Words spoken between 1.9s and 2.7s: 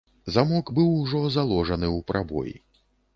ў прабой.